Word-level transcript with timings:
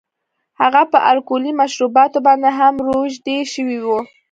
هغه 0.61 0.81
په 0.91 0.97
الکولي 1.11 1.51
مشروباتو 1.61 2.17
باندې 2.27 2.49
هم 2.57 2.73
روږدی 2.87 3.39
شوی 3.53 3.79
و 3.85 3.87